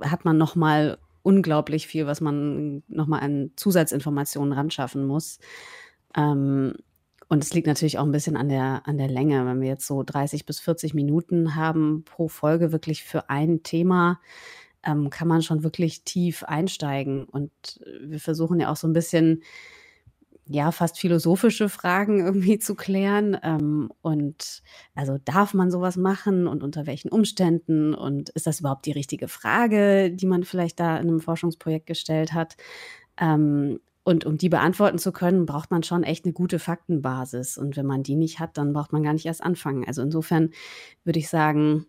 [0.00, 5.40] hat man nochmal unglaublich viel, was man nochmal an Zusatzinformationen ran schaffen muss.
[6.16, 6.74] Ähm,
[7.28, 9.44] und es liegt natürlich auch ein bisschen an der, an der Länge.
[9.46, 14.20] Wenn wir jetzt so 30 bis 40 Minuten haben pro Folge wirklich für ein Thema,
[14.84, 17.24] ähm, kann man schon wirklich tief einsteigen.
[17.24, 17.50] Und
[18.00, 19.42] wir versuchen ja auch so ein bisschen
[20.46, 23.36] ja, fast philosophische Fragen irgendwie zu klären.
[23.42, 24.62] Ähm, und
[24.94, 27.94] also darf man sowas machen und unter welchen Umständen?
[27.94, 32.32] Und ist das überhaupt die richtige Frage, die man vielleicht da in einem Forschungsprojekt gestellt
[32.32, 32.56] hat?
[33.18, 37.56] Ähm, und um die beantworten zu können, braucht man schon echt eine gute Faktenbasis.
[37.56, 39.84] Und wenn man die nicht hat, dann braucht man gar nicht erst anfangen.
[39.86, 40.50] Also insofern
[41.04, 41.86] würde ich sagen,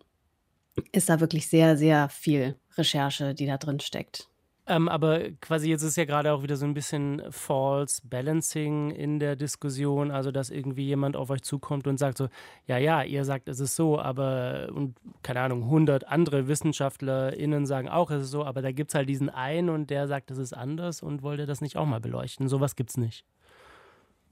[0.94, 4.30] ist da wirklich sehr, sehr viel Recherche, die da drin steckt.
[4.68, 9.20] Ähm, aber quasi jetzt ist ja gerade auch wieder so ein bisschen False Balancing in
[9.20, 12.30] der Diskussion, also dass irgendwie jemand auf euch zukommt und sagt so,
[12.66, 17.90] ja, ja, ihr sagt, es ist so, aber, und keine Ahnung, 100 andere WissenschaftlerInnen sagen
[17.90, 20.40] auch, es ist so, aber da gibt es halt diesen einen und der sagt, es
[20.40, 22.48] ist anders und wollte das nicht auch mal beleuchten.
[22.48, 23.24] Sowas es nicht.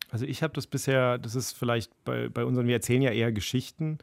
[0.10, 3.32] Also ich habe das bisher, das ist vielleicht bei, bei unseren, wir erzählen ja eher
[3.32, 4.00] Geschichten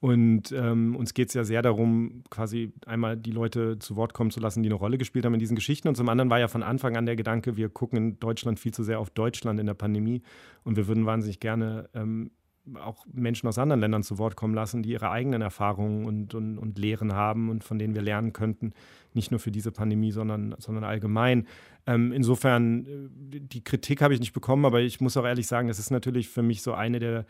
[0.00, 4.30] und ähm, uns geht es ja sehr darum, quasi einmal die Leute zu Wort kommen
[4.30, 5.88] zu lassen, die eine Rolle gespielt haben in diesen Geschichten.
[5.88, 8.72] Und zum anderen war ja von Anfang an der Gedanke, wir gucken in Deutschland viel
[8.72, 10.22] zu sehr auf Deutschland in der Pandemie.
[10.64, 12.30] Und wir würden wahnsinnig gerne ähm,
[12.76, 16.56] auch Menschen aus anderen Ländern zu Wort kommen lassen, die ihre eigenen Erfahrungen und, und,
[16.56, 18.72] und Lehren haben und von denen wir lernen könnten,
[19.12, 21.46] nicht nur für diese Pandemie, sondern, sondern allgemein.
[21.86, 25.68] Ähm, insofern, äh, die Kritik habe ich nicht bekommen, aber ich muss auch ehrlich sagen,
[25.68, 27.26] das ist natürlich für mich so eine der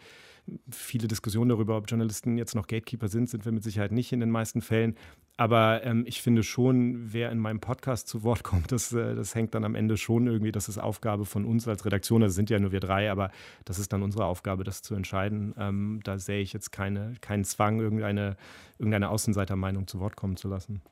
[0.71, 4.21] viele Diskussionen darüber, ob Journalisten jetzt noch Gatekeeper sind, sind wir mit Sicherheit nicht in
[4.21, 4.97] den meisten Fällen.
[5.37, 9.35] Aber ähm, ich finde schon, wer in meinem Podcast zu Wort kommt, das, äh, das
[9.35, 12.21] hängt dann am Ende schon irgendwie, das ist Aufgabe von uns als Redaktion.
[12.21, 13.31] Das sind ja nur wir drei, aber
[13.65, 15.55] das ist dann unsere Aufgabe, das zu entscheiden.
[15.59, 18.37] Ähm, da sehe ich jetzt keine, keinen Zwang, irgendeine,
[18.79, 20.83] irgendeine Außenseitermeinung zu Wort kommen zu lassen.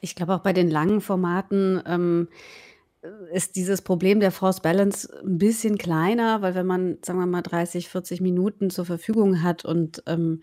[0.00, 2.28] Ich glaube auch bei den langen Formaten ähm,
[3.32, 7.42] ist dieses Problem der Force Balance ein bisschen kleiner, weil wenn man, sagen wir mal,
[7.42, 10.42] 30, 40 Minuten zur Verfügung hat und ähm,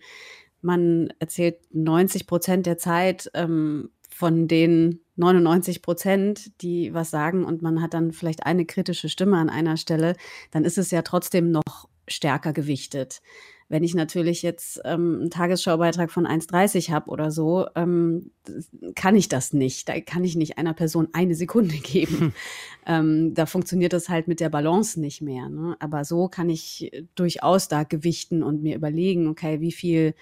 [0.60, 7.62] man erzählt 90 Prozent der Zeit ähm, von den 99 Prozent, die was sagen und
[7.62, 10.14] man hat dann vielleicht eine kritische Stimme an einer Stelle,
[10.50, 13.20] dann ist es ja trotzdem noch stärker gewichtet.
[13.72, 18.30] Wenn ich natürlich jetzt ähm, einen Tagesschaubeitrag von 1,30 habe oder so, ähm,
[18.94, 19.88] kann ich das nicht.
[19.88, 22.18] Da kann ich nicht einer Person eine Sekunde geben.
[22.18, 22.32] Hm.
[22.84, 25.48] Ähm, da funktioniert das halt mit der Balance nicht mehr.
[25.48, 25.74] Ne?
[25.78, 30.12] Aber so kann ich durchaus da gewichten und mir überlegen, okay, wie viel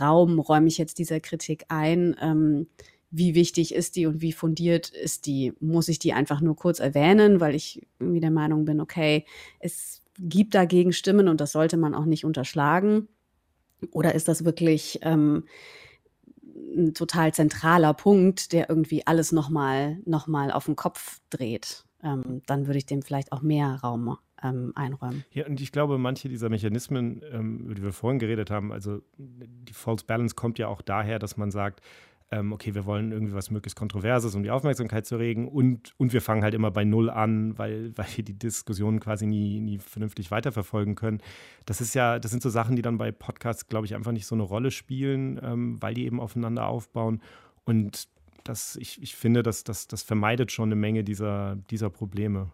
[0.00, 2.16] Raum räume ich jetzt dieser Kritik ein?
[2.18, 2.66] Ähm,
[3.10, 5.52] wie wichtig ist die und wie fundiert ist die?
[5.60, 9.26] Muss ich die einfach nur kurz erwähnen, weil ich irgendwie der Meinung bin, okay,
[9.58, 13.08] es gibt dagegen Stimmen und das sollte man auch nicht unterschlagen?
[13.90, 15.44] Oder ist das wirklich ähm,
[16.76, 21.84] ein total zentraler Punkt, der irgendwie alles nochmal noch mal auf den Kopf dreht?
[22.02, 25.24] Ähm, dann würde ich dem vielleicht auch mehr Raum ähm, einräumen.
[25.30, 29.00] Ja, und ich glaube, manche dieser Mechanismen, ähm, über die wir vorhin geredet haben, also
[29.16, 31.80] die False Balance kommt ja auch daher, dass man sagt,
[32.30, 36.12] ähm, okay, wir wollen irgendwie was möglichst Kontroverses, um die Aufmerksamkeit zu regen und, und
[36.12, 39.78] wir fangen halt immer bei Null an, weil, weil wir die Diskussion quasi nie, nie
[39.78, 41.22] vernünftig weiterverfolgen können.
[41.66, 44.26] Das ist ja, das sind so Sachen, die dann bei Podcasts, glaube ich, einfach nicht
[44.26, 47.22] so eine Rolle spielen, ähm, weil die eben aufeinander aufbauen.
[47.64, 48.08] Und
[48.44, 52.50] das, ich, ich finde, das, das, das vermeidet schon eine Menge dieser, dieser Probleme.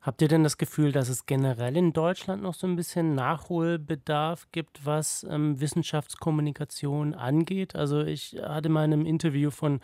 [0.00, 4.48] Habt ihr denn das Gefühl, dass es generell in Deutschland noch so ein bisschen Nachholbedarf
[4.52, 7.76] gibt, was ähm, Wissenschaftskommunikation angeht?
[7.76, 9.80] Also ich hatte mal in einem Interview von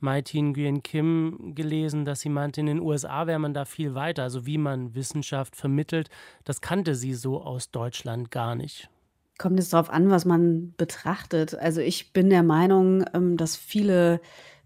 [0.00, 4.22] Maitin Nguyen Kim gelesen, dass sie meinte, in den USA wäre man da viel weiter.
[4.22, 6.08] Also wie man Wissenschaft vermittelt,
[6.44, 8.88] das kannte sie so aus Deutschland gar nicht.
[9.38, 11.54] Kommt es darauf an, was man betrachtet.
[11.54, 14.20] Also ich bin der Meinung, ähm, dass viele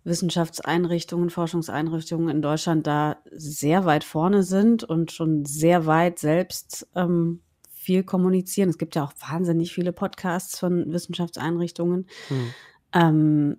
[0.05, 7.41] Wissenschaftseinrichtungen, Forschungseinrichtungen in Deutschland da sehr weit vorne sind und schon sehr weit selbst ähm,
[7.71, 8.69] viel kommunizieren.
[8.69, 12.07] Es gibt ja auch wahnsinnig viele Podcasts von Wissenschaftseinrichtungen.
[12.29, 12.55] Hm.
[12.93, 13.57] Ähm,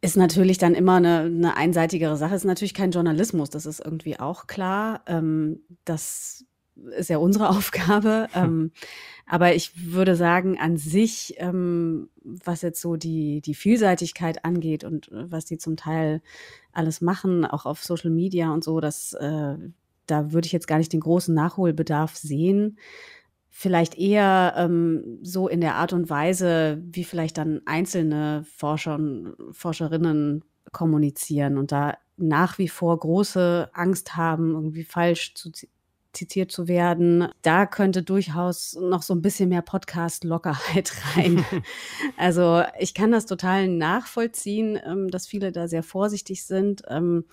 [0.00, 2.34] ist natürlich dann immer eine, eine einseitigere Sache.
[2.34, 5.02] Ist natürlich kein Journalismus, das ist irgendwie auch klar.
[5.06, 6.44] Ähm, das
[6.96, 8.28] ist ja unsere Aufgabe.
[8.34, 8.72] ähm,
[9.26, 15.12] aber ich würde sagen, an sich, ähm, was jetzt so die, die Vielseitigkeit angeht und
[15.12, 16.22] äh, was die zum Teil
[16.72, 19.56] alles machen, auch auf Social Media und so, das, äh,
[20.06, 22.78] da würde ich jetzt gar nicht den großen Nachholbedarf sehen.
[23.50, 29.34] Vielleicht eher ähm, so in der Art und Weise, wie vielleicht dann einzelne Forscher und
[29.52, 35.50] Forscherinnen kommunizieren und da nach wie vor große Angst haben, irgendwie falsch zu
[36.18, 37.28] zitiert zu werden.
[37.42, 41.44] Da könnte durchaus noch so ein bisschen mehr Podcast-Lockerheit rein.
[42.16, 46.82] also ich kann das total nachvollziehen, ähm, dass viele da sehr vorsichtig sind.
[46.88, 47.24] Ähm,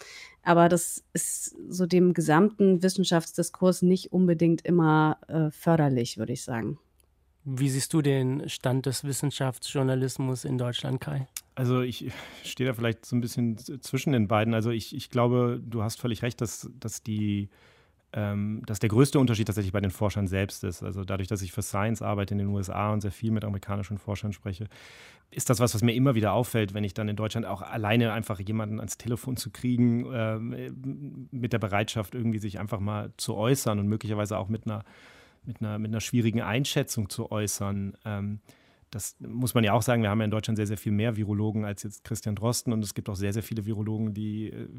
[0.44, 6.78] aber das ist so dem gesamten Wissenschaftsdiskurs nicht unbedingt immer äh, förderlich, würde ich sagen.
[7.44, 11.28] Wie siehst du den Stand des Wissenschaftsjournalismus in Deutschland, Kai?
[11.56, 12.12] Also ich
[12.44, 14.54] stehe da vielleicht so ein bisschen zwischen den beiden.
[14.54, 17.50] Also ich, ich glaube, du hast völlig recht, dass, dass die
[18.16, 20.82] ähm, dass der größte Unterschied tatsächlich bei den Forschern selbst ist.
[20.82, 23.98] Also dadurch, dass ich für Science arbeite in den USA und sehr viel mit amerikanischen
[23.98, 24.70] Forschern spreche,
[25.32, 28.14] ist das was, was mir immer wieder auffällt, wenn ich dann in Deutschland auch alleine
[28.14, 33.36] einfach jemanden ans Telefon zu kriegen, äh, mit der Bereitschaft irgendwie sich einfach mal zu
[33.36, 34.86] äußern und möglicherweise auch mit einer,
[35.44, 37.98] mit einer, mit einer schwierigen Einschätzung zu äußern.
[38.06, 38.40] Ähm,
[38.92, 41.18] das muss man ja auch sagen, wir haben ja in Deutschland sehr, sehr viel mehr
[41.18, 44.70] Virologen als jetzt Christian Drosten und es gibt auch sehr, sehr viele Virologen, die äh,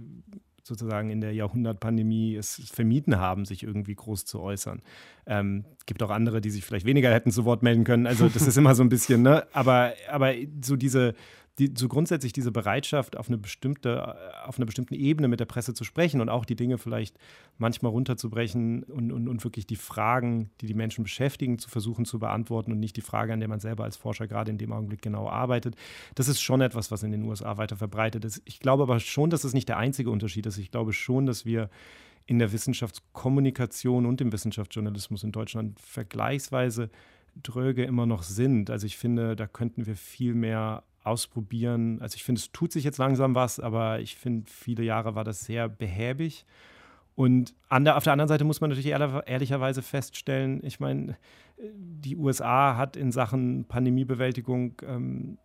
[0.66, 4.80] sozusagen in der Jahrhundertpandemie es vermieden haben, sich irgendwie groß zu äußern.
[5.26, 8.06] Ähm, gibt auch andere, die sich vielleicht weniger hätten zu Wort melden können.
[8.06, 9.46] Also das ist immer so ein bisschen, ne?
[9.52, 11.14] Aber, aber so diese,
[11.58, 15.72] die, so grundsätzlich diese Bereitschaft, auf eine bestimmte, auf einer bestimmten Ebene mit der Presse
[15.72, 17.18] zu sprechen und auch die Dinge vielleicht
[17.56, 22.18] manchmal runterzubrechen und, und, und wirklich die Fragen, die die Menschen beschäftigen, zu versuchen zu
[22.18, 25.00] beantworten und nicht die Frage, an der man selber als Forscher gerade in dem Augenblick
[25.00, 25.76] genau arbeitet.
[26.14, 28.42] Das ist schon etwas, was in den USA weiter verbreitet ist.
[28.44, 30.58] Ich glaube aber schon, dass es nicht der einzige Unterschied ist.
[30.58, 31.70] Ich glaube schon, dass wir
[32.26, 36.90] in der Wissenschaftskommunikation und im Wissenschaftsjournalismus in Deutschland vergleichsweise
[37.42, 38.70] dröge immer noch sind.
[38.70, 42.00] Also ich finde, da könnten wir viel mehr ausprobieren.
[42.00, 45.24] Also ich finde, es tut sich jetzt langsam was, aber ich finde, viele Jahre war
[45.24, 46.44] das sehr behäbig.
[47.16, 51.16] Und der, auf der anderen Seite muss man natürlich ehrlicherweise feststellen, ich meine,
[51.58, 55.38] die USA hat in Sachen Pandemiebewältigung ähm,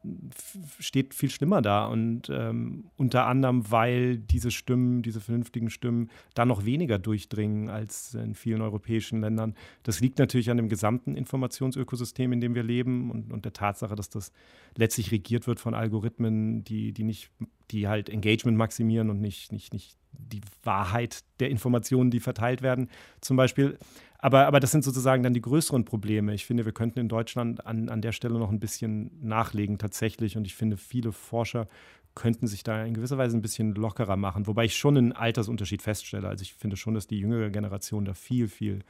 [0.77, 6.45] steht viel schlimmer da und ähm, unter anderem, weil diese Stimmen, diese vernünftigen Stimmen da
[6.45, 9.55] noch weniger durchdringen als in vielen europäischen Ländern.
[9.83, 13.95] Das liegt natürlich an dem gesamten Informationsökosystem, in dem wir leben und, und der Tatsache,
[13.95, 14.33] dass das
[14.75, 17.31] letztlich regiert wird von Algorithmen, die, die nicht,
[17.71, 22.89] die halt Engagement maximieren und nicht, nicht, nicht die Wahrheit der Informationen, die verteilt werden,
[23.21, 23.77] zum Beispiel.
[24.19, 26.33] Aber, aber das sind sozusagen dann die größeren Probleme.
[26.33, 30.37] Ich finde, wir könnten in Deutschland an, an der Stelle noch ein bisschen nachlegen tatsächlich.
[30.37, 31.67] Und ich finde, viele Forscher
[32.13, 34.45] könnten sich da in gewisser Weise ein bisschen lockerer machen.
[34.45, 36.27] Wobei ich schon einen Altersunterschied feststelle.
[36.27, 38.83] Also ich finde schon, dass die jüngere Generation da viel, viel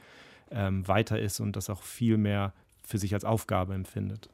[0.50, 4.28] ähm, weiter ist und das auch viel mehr für sich als Aufgabe empfindet.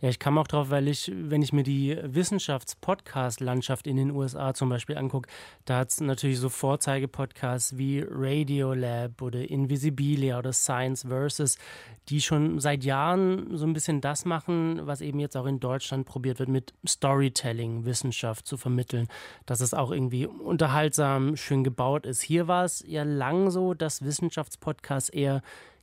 [0.00, 4.54] Ja, ich kam auch drauf, weil ich, wenn ich mir die Wissenschafts-Podcast-Landschaft in den USA
[4.54, 5.28] zum Beispiel angucke,
[5.64, 11.58] da hat es natürlich so Vorzeigepodcasts wie Radiolab oder Invisibilia oder Science Versus,
[12.08, 16.06] die schon seit Jahren so ein bisschen das machen, was eben jetzt auch in Deutschland
[16.06, 19.08] probiert wird, mit Storytelling Wissenschaft zu vermitteln,
[19.46, 22.20] dass es auch irgendwie unterhaltsam, schön gebaut ist.
[22.20, 25.42] Hier war es ja lang so, dass Wissenschaftspodcasts eher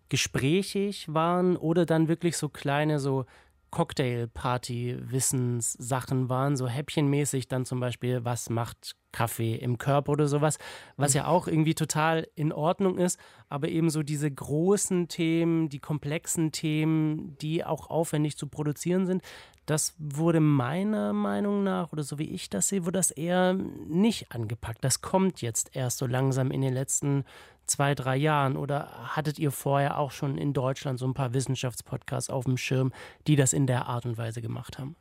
[0.09, 3.25] gesprächig waren oder dann wirklich so kleine so
[3.71, 10.57] Cocktailparty-Wissenssachen waren, so häppchenmäßig dann zum Beispiel, was macht Kaffee im Körper oder sowas,
[10.97, 15.79] was ja auch irgendwie total in Ordnung ist, aber eben so diese großen Themen, die
[15.79, 19.21] komplexen Themen, die auch aufwendig zu produzieren sind,
[19.65, 24.31] das wurde meiner Meinung nach, oder so wie ich das sehe, wurde das eher nicht
[24.31, 24.83] angepackt.
[24.83, 27.25] Das kommt jetzt erst so langsam in den letzten
[27.71, 28.57] zwei, drei Jahren?
[28.57, 32.91] Oder hattet ihr vorher auch schon in Deutschland so ein paar Wissenschaftspodcasts auf dem Schirm,
[33.27, 34.95] die das in der Art und Weise gemacht haben?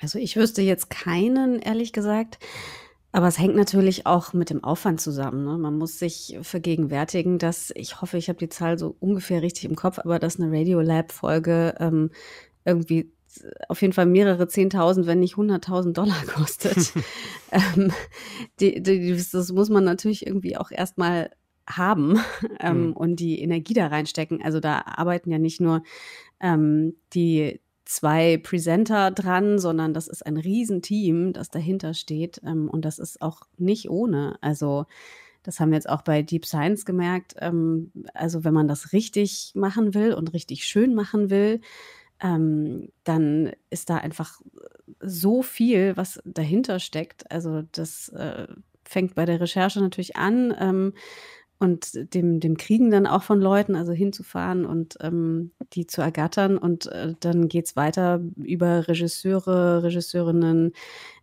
[0.00, 2.38] Also ich wüsste jetzt keinen, ehrlich gesagt.
[3.12, 5.44] Aber es hängt natürlich auch mit dem Aufwand zusammen.
[5.44, 5.58] Ne?
[5.58, 9.74] Man muss sich vergegenwärtigen, dass, ich hoffe, ich habe die Zahl so ungefähr richtig im
[9.74, 12.10] Kopf, aber dass eine Radiolab-Folge ähm,
[12.64, 13.12] irgendwie
[13.68, 16.92] auf jeden Fall mehrere Zehntausend, wenn nicht hunderttausend Dollar kostet.
[17.50, 17.92] ähm,
[18.60, 21.30] die, die, das muss man natürlich irgendwie auch erstmal
[21.76, 22.18] haben
[22.60, 22.92] ähm, mhm.
[22.92, 24.42] und die Energie da reinstecken.
[24.42, 25.82] Also da arbeiten ja nicht nur
[26.40, 32.40] ähm, die zwei Presenter dran, sondern das ist ein Riesenteam, das dahinter steht.
[32.44, 34.38] Ähm, und das ist auch nicht ohne.
[34.40, 34.86] Also
[35.42, 37.34] das haben wir jetzt auch bei Deep Science gemerkt.
[37.38, 41.60] Ähm, also wenn man das richtig machen will und richtig schön machen will,
[42.20, 44.40] ähm, dann ist da einfach
[45.00, 47.30] so viel, was dahinter steckt.
[47.30, 48.46] Also das äh,
[48.84, 50.54] fängt bei der Recherche natürlich an.
[50.58, 50.92] Ähm,
[51.60, 56.56] und dem, dem Kriegen dann auch von Leuten, also hinzufahren und ähm, die zu ergattern.
[56.56, 60.72] Und äh, dann geht's weiter über Regisseure, Regisseurinnen,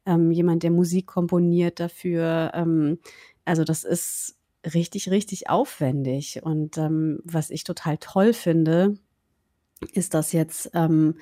[0.06, 2.52] ähm, jemand, der Musik komponiert dafür.
[2.54, 3.00] Ähm,
[3.46, 4.38] also das ist
[4.74, 6.42] richtig, richtig aufwendig.
[6.44, 8.96] Und ähm, was ich total toll finde,
[9.94, 11.16] ist, dass jetzt ähm,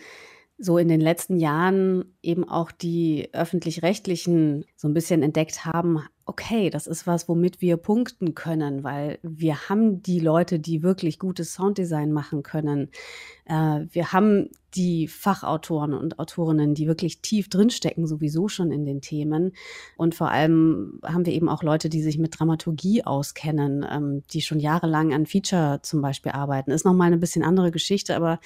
[0.57, 6.69] so in den letzten Jahren eben auch die öffentlich-rechtlichen so ein bisschen entdeckt haben, okay,
[6.69, 11.53] das ist was, womit wir punkten können, weil wir haben die Leute, die wirklich gutes
[11.53, 12.89] Sounddesign machen können.
[13.45, 19.01] Äh, wir haben die Fachautoren und Autorinnen, die wirklich tief drinstecken, sowieso schon in den
[19.01, 19.51] Themen.
[19.97, 24.41] Und vor allem haben wir eben auch Leute, die sich mit Dramaturgie auskennen, ähm, die
[24.41, 26.71] schon jahrelang an Feature zum Beispiel arbeiten.
[26.71, 28.39] Ist nochmal eine bisschen andere Geschichte, aber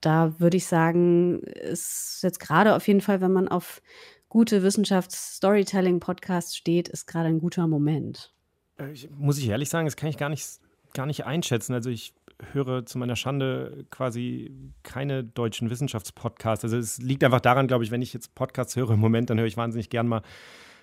[0.00, 3.82] da würde ich sagen, ist jetzt gerade auf jeden Fall, wenn man auf
[4.28, 8.34] gute Wissenschafts-Storytelling-Podcasts steht, ist gerade ein guter Moment.
[8.78, 10.46] Äh, ich, muss ich ehrlich sagen, das kann ich gar nicht,
[10.94, 11.74] gar nicht einschätzen.
[11.74, 12.14] Also ich
[12.52, 16.64] höre zu meiner Schande quasi keine deutschen Wissenschaftspodcasts.
[16.64, 19.38] Also es liegt einfach daran, glaube ich, wenn ich jetzt Podcasts höre im Moment, dann
[19.38, 20.22] höre ich wahnsinnig gern mal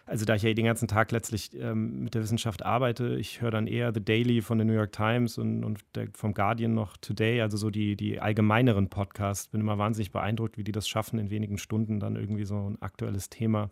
[0.05, 3.51] also da ich ja den ganzen Tag letztlich ähm, mit der Wissenschaft arbeite, ich höre
[3.51, 6.97] dann eher The Daily von der New York Times und, und der, vom Guardian noch
[6.97, 9.47] Today, also so die, die allgemeineren Podcasts.
[9.47, 12.81] Bin immer wahnsinnig beeindruckt, wie die das schaffen, in wenigen Stunden dann irgendwie so ein
[12.81, 13.69] aktuelles Thema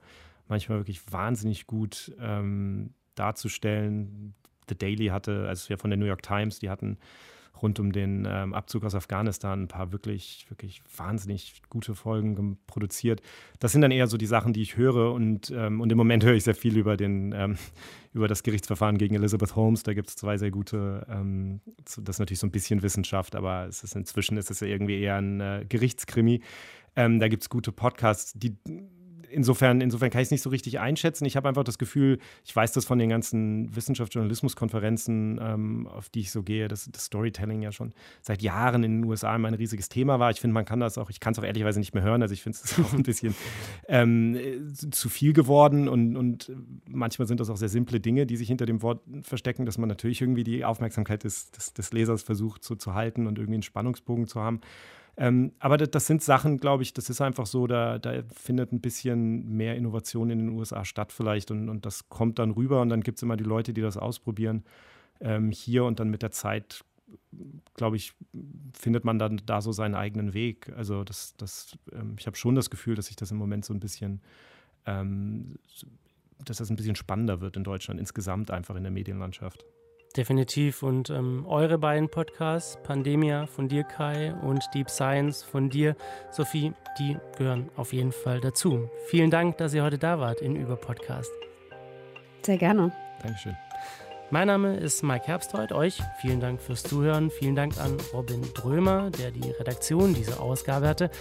[0.47, 4.33] manchmal wirklich wahnsinnig gut ähm, darzustellen.
[4.69, 6.97] The Daily hatte, also ja von der New York Times, die hatten
[7.61, 13.21] rund um den ähm, Abzug aus Afghanistan ein paar wirklich, wirklich wahnsinnig gute Folgen produziert.
[13.59, 16.23] Das sind dann eher so die Sachen, die ich höre und, ähm, und im Moment
[16.23, 17.57] höre ich sehr viel über, den, ähm,
[18.13, 19.83] über das Gerichtsverfahren gegen Elizabeth Holmes.
[19.83, 23.67] Da gibt es zwei sehr gute, ähm, das ist natürlich so ein bisschen Wissenschaft, aber
[23.67, 26.41] es ist inzwischen ist es ja irgendwie eher ein äh, Gerichtskrimi.
[26.95, 28.57] Ähm, da gibt es gute Podcasts, die
[29.31, 31.25] insofern, insofern kann ich es nicht so richtig einschätzen.
[31.25, 36.21] Ich habe einfach das Gefühl, ich weiß das von den ganzen Wissenschaftsjournalismuskonferenzen, ähm, auf die
[36.21, 39.53] ich so gehe, dass das Storytelling ja schon seit Jahren in den USA immer ein
[39.53, 40.31] riesiges Thema war.
[40.31, 42.21] Ich finde, man kann das auch, ich kann es auch ehrlicherweise nicht mehr hören.
[42.21, 43.35] Also ich finde es auch ein bisschen
[43.87, 44.37] ähm,
[44.73, 46.51] zu viel geworden und, und
[46.87, 49.89] manchmal sind das auch sehr simple Dinge, die sich hinter dem Wort verstecken, dass man
[49.89, 53.63] natürlich irgendwie die Aufmerksamkeit des, des, des Lesers versucht so zu halten und irgendwie einen
[53.63, 54.61] Spannungsbogen zu haben.
[55.17, 58.71] Ähm, aber das, das, sind Sachen, glaube ich, das ist einfach so, da, da, findet
[58.71, 62.81] ein bisschen mehr Innovation in den USA statt vielleicht und, und das kommt dann rüber
[62.81, 64.63] und dann gibt es immer die Leute, die das ausprobieren
[65.19, 66.85] ähm, hier und dann mit der Zeit,
[67.75, 68.13] glaube ich,
[68.73, 70.71] findet man dann da so seinen eigenen Weg.
[70.75, 73.73] Also das, das, ähm, ich habe schon das Gefühl, dass sich das im Moment so
[73.73, 74.21] ein bisschen
[74.85, 75.55] ähm,
[76.45, 79.65] dass das ein bisschen spannender wird in Deutschland insgesamt einfach in der Medienlandschaft.
[80.17, 80.83] Definitiv.
[80.83, 85.95] Und ähm, eure beiden Podcasts, Pandemia von dir, Kai, und Deep Science von dir,
[86.31, 88.89] Sophie, die gehören auf jeden Fall dazu.
[89.07, 91.31] Vielen Dank, dass ihr heute da wart in Über Podcast.
[92.43, 92.91] Sehr gerne.
[93.21, 93.55] Dankeschön.
[94.33, 95.73] Mein Name ist Mike Herbstreuth.
[95.73, 97.29] Euch vielen Dank fürs Zuhören.
[97.29, 101.11] Vielen Dank an Robin Drömer, der die Redaktion dieser Ausgabe hatte.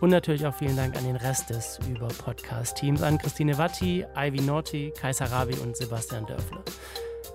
[0.00, 4.40] Und natürlich auch vielen Dank an den Rest des Über Podcast-Teams, an Christine Watti, Ivy
[4.42, 6.62] Norti, Kaiser Ravi und Sebastian Dörfler.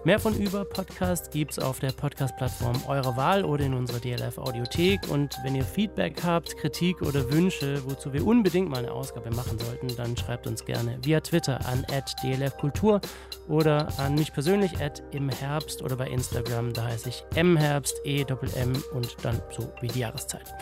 [0.06, 4.38] Mehr von Über Podcast gibt es auf der Podcast-Plattform eurer Wahl oder in unserer DLF
[4.38, 5.10] Audiothek.
[5.10, 9.58] Und wenn ihr Feedback habt, Kritik oder Wünsche, wozu wir unbedingt mal eine Ausgabe machen
[9.58, 11.84] sollten, dann schreibt uns gerne via Twitter an
[12.22, 13.02] dlfkultur
[13.48, 14.74] oder an mich persönlich
[15.10, 19.88] im Herbst oder bei Instagram, da heiße ich mherbst, e M und dann so wie
[19.88, 20.54] die Jahreszeit.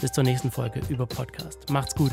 [0.00, 1.70] Bis zur nächsten Folge über Podcast.
[1.70, 2.12] Macht's gut.